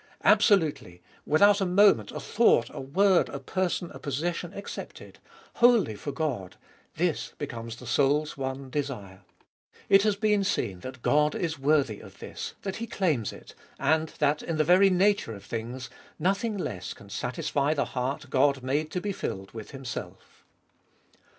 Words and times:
absolutely, 0.23 1.03
without 1.27 1.61
a 1.61 1.63
moment, 1.63 2.11
a 2.11 2.19
thought, 2.19 2.71
a 2.73 2.81
word, 2.81 3.29
a 3.29 3.37
person, 3.37 3.91
a 3.91 3.99
possession, 3.99 4.51
excepted; 4.51 5.19
wholly 5.57 5.93
for 5.93 6.11
God, 6.11 6.55
this 6.95 7.33
becomes 7.37 7.75
the 7.75 7.85
soul's 7.85 8.35
one 8.35 8.71
desire. 8.71 9.21
It 9.89 10.01
has 10.01 10.17
seen 10.47 10.79
that 10.79 11.03
God 11.03 11.35
is 11.35 11.59
worthy 11.59 11.99
of 11.99 12.17
this, 12.17 12.55
that 12.63 12.77
He 12.77 12.87
claims 12.87 13.31
it, 13.31 13.53
and 13.77 14.09
that 14.17 14.41
in 14.41 14.57
the 14.57 14.63
very 14.63 14.89
nature 14.89 15.35
of 15.35 15.45
things, 15.45 15.87
nothing 16.17 16.57
less 16.57 16.95
can 16.95 17.11
satisfy 17.11 17.75
the 17.75 17.85
heart 17.93 18.31
God 18.31 18.63
made 18.63 18.89
to 18.93 19.01
be 19.01 19.11
filled 19.11 19.51
with 19.51 19.69
Himself. 19.69 20.43